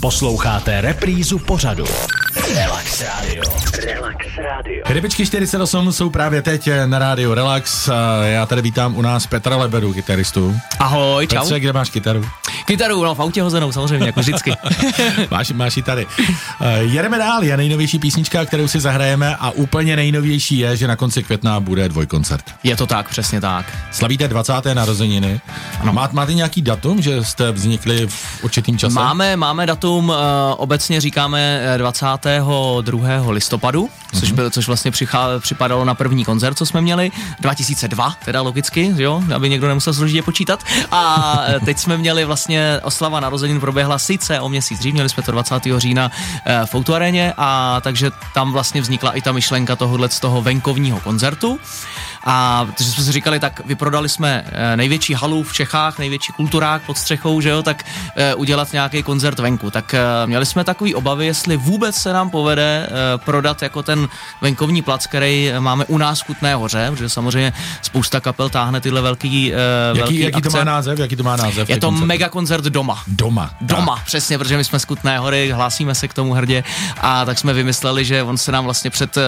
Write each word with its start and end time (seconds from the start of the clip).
Posloucháte 0.00 0.80
reprízu 0.80 1.38
pořadu. 1.38 1.84
Relax 2.54 3.02
Radio. 3.02 3.42
Relax 3.86 4.26
Radio. 4.36 4.82
Rybičky 4.88 5.26
48 5.26 5.92
jsou 5.92 6.10
právě 6.10 6.42
teď 6.42 6.68
na 6.86 6.98
rádiu 6.98 7.34
Relax. 7.34 7.88
A 7.88 8.24
Já 8.24 8.46
tady 8.46 8.62
vítám 8.62 8.96
u 8.96 9.02
nás 9.02 9.26
Petra 9.26 9.56
Lebedu, 9.56 9.92
kytaristu. 9.92 10.56
Ahoj, 10.78 11.26
čau. 11.26 11.38
Petře, 11.38 11.60
kde 11.60 11.72
máš 11.72 11.90
kytaru? 11.90 12.24
Kytaru, 12.66 13.04
no 13.04 13.14
v 13.14 13.20
autě 13.20 13.42
hozenou, 13.42 13.72
samozřejmě, 13.72 14.06
jako 14.06 14.20
vždycky. 14.20 14.52
máš, 15.30 15.52
máš 15.52 15.76
ji 15.76 15.82
tady. 15.82 16.06
Uh, 16.06 16.66
jedeme 16.78 17.18
dál, 17.18 17.44
je 17.44 17.56
nejnovější 17.56 17.98
písnička, 17.98 18.44
kterou 18.44 18.68
si 18.68 18.80
zahrajeme 18.80 19.36
a 19.36 19.50
úplně 19.50 19.96
nejnovější 19.96 20.58
je, 20.58 20.76
že 20.76 20.88
na 20.88 20.96
konci 20.96 21.22
května 21.22 21.60
bude 21.60 21.88
dvojkoncert. 21.88 22.44
Je 22.62 22.76
to 22.76 22.86
tak, 22.86 23.08
přesně 23.08 23.40
tak. 23.40 23.66
Slavíte 23.92 24.28
20. 24.28 24.52
narozeniny. 24.74 25.40
Ano. 25.80 25.92
Má, 25.92 26.08
máte 26.12 26.34
nějaký 26.34 26.62
datum, 26.62 27.02
že 27.02 27.24
jste 27.24 27.52
vznikli 27.52 28.06
v 28.06 28.44
určitým 28.44 28.78
čase? 28.78 28.94
Máme, 28.94 29.36
máme 29.36 29.66
datum, 29.66 30.08
uh, 30.08 30.14
obecně 30.56 31.00
říkáme 31.00 31.60
eh, 31.74 31.78
22. 31.78 33.30
listopadu, 33.30 33.90
což, 34.20 34.32
byl, 34.32 34.50
což 34.50 34.66
vlastně 34.66 34.90
přichá, 34.90 35.26
připadalo 35.38 35.84
na 35.84 35.94
první 35.94 36.24
koncert, 36.24 36.54
co 36.54 36.66
jsme 36.66 36.80
měli, 36.80 37.12
2002, 37.40 38.14
teda 38.24 38.40
logicky, 38.40 38.94
jo, 38.96 39.22
aby 39.34 39.50
někdo 39.50 39.68
nemusel 39.68 39.94
složitě 39.94 40.22
počítat. 40.22 40.64
A 40.90 41.40
eh, 41.46 41.60
teď 41.64 41.78
jsme 41.78 41.98
měli 41.98 42.24
vlastně 42.24 42.55
oslava 42.82 43.20
narozenin 43.20 43.60
proběhla 43.60 43.98
sice 43.98 44.40
o 44.40 44.48
měsíc 44.48 44.78
dřív, 44.78 44.94
měli 44.94 45.08
jsme 45.08 45.22
to 45.22 45.32
20. 45.32 45.54
října 45.76 46.10
eh, 46.44 46.60
v 46.66 46.74
Outu 46.74 46.94
aréně 46.94 47.32
a 47.36 47.80
takže 47.80 48.10
tam 48.34 48.52
vlastně 48.52 48.80
vznikla 48.80 49.12
i 49.12 49.22
ta 49.22 49.32
myšlenka 49.32 49.76
tohohle 49.76 50.08
z 50.08 50.20
toho 50.20 50.42
venkovního 50.42 51.00
koncertu. 51.00 51.60
A 52.28 52.64
protože 52.64 52.90
jsme 52.90 53.04
si 53.04 53.12
říkali, 53.12 53.40
tak 53.40 53.66
vyprodali 53.66 54.08
jsme 54.08 54.44
eh, 54.46 54.76
největší 54.76 55.14
halu 55.14 55.42
v 55.42 55.52
Čechách, 55.52 55.98
největší 55.98 56.32
kulturák 56.32 56.82
pod 56.82 56.98
střechou, 56.98 57.40
že 57.40 57.48
jo, 57.48 57.62
tak 57.62 57.84
eh, 58.16 58.34
udělat 58.34 58.72
nějaký 58.72 59.02
koncert 59.02 59.38
venku. 59.38 59.70
Tak 59.70 59.94
eh, 59.94 60.00
měli 60.26 60.46
jsme 60.46 60.64
takový 60.64 60.94
obavy, 60.94 61.26
jestli 61.26 61.56
vůbec 61.56 61.96
se 61.96 62.12
nám 62.12 62.30
povede 62.30 62.88
prodat 63.16 63.62
jako 63.62 63.82
ten 63.82 64.08
venkovní 64.40 64.82
plac, 64.82 65.06
který 65.06 65.52
máme 65.58 65.84
u 65.84 65.98
nás 65.98 66.20
v 66.20 66.24
Kutné 66.24 66.54
hoře, 66.54 66.86
protože 66.90 67.08
samozřejmě 67.08 67.52
spousta 67.82 68.20
kapel 68.20 68.48
táhne 68.48 68.80
tyhle 68.80 69.00
velký, 69.00 69.46
jaký, 69.46 69.98
velký 69.98 70.20
jaký 70.20 70.42
to 70.42 70.48
akce. 70.48 70.58
má 70.58 70.64
název? 70.64 70.98
Jaký 70.98 71.16
to 71.16 71.22
má 71.22 71.36
název? 71.36 71.68
Je 71.70 71.80
to 71.80 71.86
koncert? 71.86 72.06
mega 72.06 72.28
koncert 72.28 72.64
doma. 72.64 73.02
Doma. 73.06 73.50
Doma, 73.60 74.02
přesně, 74.06 74.38
protože 74.38 74.56
my 74.56 74.64
jsme 74.64 74.78
z 74.78 74.84
Kutné 74.84 75.18
hory, 75.18 75.50
hlásíme 75.50 75.94
se 75.94 76.08
k 76.08 76.14
tomu 76.14 76.32
hrdě 76.32 76.64
a 77.00 77.24
tak 77.24 77.38
jsme 77.38 77.52
vymysleli, 77.52 78.04
že 78.04 78.22
on 78.22 78.36
se 78.36 78.52
nám 78.52 78.64
vlastně 78.64 78.90
před 78.90 79.18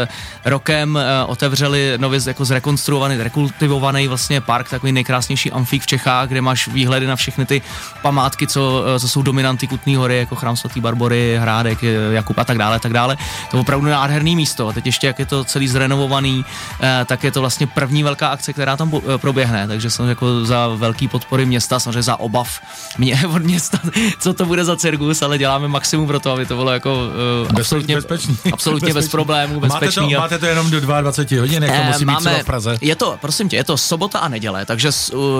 rokem 0.44 0.98
otevřeli 1.26 1.94
nově 1.96 2.20
jako 2.26 2.44
zrekonstruovaný, 2.44 2.87
rekultivovaný 3.18 4.08
vlastně 4.08 4.40
park, 4.40 4.68
takový 4.70 4.92
nejkrásnější 4.92 5.52
amfík 5.52 5.82
v 5.82 5.86
Čechách, 5.86 6.28
kde 6.28 6.40
máš 6.40 6.68
výhledy 6.68 7.06
na 7.06 7.16
všechny 7.16 7.46
ty 7.46 7.62
památky, 8.02 8.46
co, 8.46 8.84
eh, 8.96 9.00
co 9.00 9.08
jsou 9.08 9.22
dominanty 9.22 9.66
Kutné 9.66 9.96
hory, 9.96 10.18
jako 10.18 10.34
chrám 10.36 10.56
svatý 10.56 10.80
Barbory, 10.80 11.36
Hrádek, 11.40 11.84
eh, 11.84 11.88
Jakub 12.10 12.38
a 12.38 12.44
tak 12.44 12.58
dále, 12.58 12.80
tak 12.80 12.92
dále. 12.92 13.16
To 13.50 13.56
je 13.56 13.60
opravdu 13.60 13.86
nádherný 13.86 14.36
místo. 14.36 14.68
A 14.68 14.72
teď 14.72 14.86
ještě, 14.86 15.06
jak 15.06 15.18
je 15.18 15.26
to 15.26 15.44
celý 15.44 15.68
zrenovovaný, 15.68 16.44
eh, 16.80 17.04
tak 17.04 17.24
je 17.24 17.30
to 17.32 17.40
vlastně 17.40 17.66
první 17.66 18.02
velká 18.02 18.28
akce, 18.28 18.52
která 18.52 18.76
tam 18.76 18.92
proběhne. 19.16 19.68
Takže 19.68 19.90
jsem 19.90 20.08
jako 20.08 20.44
za 20.44 20.68
velký 20.68 21.08
podpory 21.08 21.46
města, 21.46 21.80
samozřejmě 21.80 22.02
za 22.02 22.20
obav 22.20 22.60
mě 22.98 23.20
od 23.34 23.42
města, 23.42 23.78
co 24.18 24.34
to 24.34 24.46
bude 24.46 24.64
za 24.64 24.76
cirkus, 24.76 25.22
ale 25.22 25.38
děláme 25.38 25.68
maximum 25.68 26.06
pro 26.06 26.20
to, 26.20 26.32
aby 26.32 26.46
to 26.46 26.56
bylo 26.56 26.70
jako 26.70 26.94
uh, 26.94 27.50
absolutně 27.58 27.94
bezpečný. 27.96 28.36
absolutně 28.52 28.86
bez 28.94 28.94
Bezpečný. 28.94 29.10
problémů, 29.10 29.54
Máte 29.60 29.66
bezpečný. 29.68 30.10
to, 30.12 30.18
a- 30.18 30.20
máte 30.20 30.38
to 30.38 30.46
jenom 30.46 30.70
do 30.70 30.80
22 30.80 31.40
hodin, 31.40 31.62
jak 31.62 31.76
to 31.76 31.82
musí 31.82 32.04
být 32.04 32.16
třeba 32.18 32.38
v 32.38 32.44
Praze? 32.44 32.77
Je 32.80 32.96
to, 32.96 33.18
prosím 33.20 33.48
tě, 33.48 33.56
je 33.56 33.64
to 33.64 33.76
sobota 33.76 34.18
a 34.18 34.28
neděle, 34.28 34.66
takže 34.66 34.90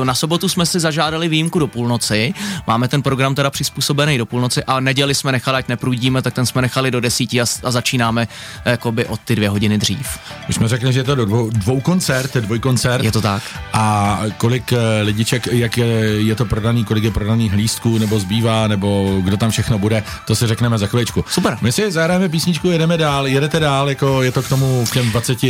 na 0.05 0.15
sobotu 0.15 0.49
jsme 0.49 0.67
si 0.67 0.81
zažádali 0.81 1.29
výjimku 1.29 1.59
do 1.59 1.67
půlnoci. 1.67 2.35
Máme 2.67 2.89
ten 2.89 3.03
program 3.03 3.35
teda 3.35 3.51
přizpůsobený 3.51 4.19
do 4.19 4.27
půlnoci 4.27 4.65
a 4.65 4.81
neděli 4.81 5.15
jsme 5.15 5.33
nechali, 5.33 5.59
ať 5.59 5.69
neprůjdíme, 5.69 6.23
tak 6.23 6.35
ten 6.35 6.47
jsme 6.47 6.63
nechali 6.63 6.91
do 6.91 7.01
desíti 7.01 7.41
a, 7.41 7.45
a 7.65 7.71
začínáme 7.71 8.29
eh, 8.65 8.71
jakoby 8.71 9.07
od 9.07 9.21
ty 9.21 9.37
dvě 9.37 9.49
hodiny 9.49 9.79
dřív. 9.79 10.19
Už 10.49 10.55
jsme 10.55 10.69
řekli, 10.69 10.93
že 10.93 11.01
je 11.01 11.05
to 11.05 11.15
do 11.15 11.25
dvou, 11.25 11.51
dvou 11.51 11.81
koncert, 11.81 12.37
dvojkoncert. 12.37 13.05
Je 13.05 13.13
to 13.13 13.21
tak. 13.21 13.43
A 13.73 14.21
kolik 14.37 14.73
eh, 14.73 15.03
lidiček, 15.03 15.47
jak 15.47 15.79
je, 15.79 15.87
je 16.23 16.35
to 16.35 16.45
prodaný, 16.45 16.85
kolik 16.85 17.05
je 17.05 17.11
prodaný 17.11 17.51
hlístků, 17.51 17.99
nebo 17.99 18.19
zbývá, 18.19 18.67
nebo 18.69 19.19
kdo 19.21 19.37
tam 19.37 19.51
všechno 19.51 19.79
bude, 19.79 20.03
to 20.27 20.35
si 20.35 20.47
řekneme 20.47 20.79
za 20.79 20.87
chviličku. 20.87 21.25
Super. 21.29 21.59
My 21.61 21.73
si 21.73 21.93
zahrajeme 21.93 22.29
písničku, 22.29 22.71
jedeme 22.71 22.97
dál, 22.97 23.27
jedete 23.27 23.61
dál, 23.61 23.89
jako 23.89 24.23
je 24.23 24.33
to 24.33 24.43
k 24.43 24.49
tomu 24.49 24.85
k 24.91 24.93
těm 24.93 25.11
20 25.11 25.43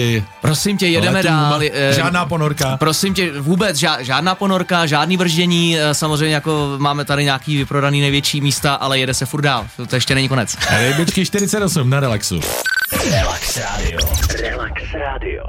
Prosím 0.48 0.78
tě, 0.78 0.86
jedeme 0.86 1.22
dál. 1.22 1.60
eh, 1.72 1.92
Žádná 1.92 2.26
ponorka. 2.26 2.76
Prosím 2.76 3.14
tě, 3.14 3.41
vůbec 3.41 3.76
ža- 3.76 3.98
žádná 4.00 4.34
ponorka, 4.34 4.86
žádný 4.86 5.16
vrždění, 5.16 5.78
eh, 5.78 5.94
samozřejmě 5.94 6.34
jako 6.34 6.75
máme 6.78 7.04
tady 7.04 7.25
nějaký 7.25 7.56
vyprodaný 7.56 8.00
největší 8.00 8.41
místa, 8.41 8.75
ale 8.75 8.98
jede 8.98 9.14
se 9.14 9.26
furt 9.26 9.41
dál, 9.41 9.66
to 9.88 9.97
ještě 9.97 10.14
není 10.14 10.28
konec. 10.28 10.56
Rybičky 10.78 11.26
48 11.26 11.91
na 11.91 12.00
relaxu. 12.00 12.41
Relax 13.10 13.56
Radio. 13.56 13.98
Relax 14.42 14.75
Radio. 14.94 15.44